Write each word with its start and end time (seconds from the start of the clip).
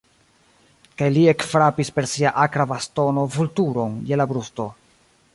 Kaj 1.01 1.09
li 1.17 1.25
ekfrapis 1.33 1.91
per 1.97 2.07
sia 2.13 2.31
akra 2.45 2.65
bastono 2.71 3.27
Vulturon 3.35 3.99
je 4.13 4.19
la 4.23 4.27
brusto. 4.33 4.67